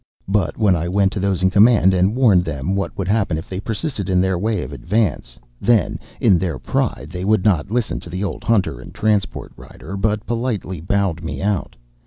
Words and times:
But 0.27 0.57
when 0.57 0.75
I 0.75 0.87
went 0.87 1.11
to 1.11 1.19
those 1.19 1.43
in 1.43 1.51
command 1.51 1.93
and 1.93 2.15
warned 2.15 2.43
them 2.43 2.73
what 2.75 2.97
would 2.97 3.07
happen 3.07 3.37
if 3.37 3.47
they 3.47 3.59
persisted 3.59 4.09
in 4.09 4.19
their 4.19 4.35
way 4.35 4.63
of 4.63 4.73
advance, 4.73 5.37
then 5.59 5.99
in 6.19 6.39
their 6.39 6.57
pride 6.57 7.11
they 7.11 7.23
would 7.23 7.45
not 7.45 7.69
listen 7.69 7.99
to 7.99 8.09
the 8.09 8.23
old 8.23 8.43
hunter 8.43 8.79
and 8.79 8.95
transport 8.95 9.53
rider, 9.55 9.95
but 9.95 10.25
politely 10.25 10.81
bowed 10.81 11.21
me 11.23 11.39
out. 11.39 11.75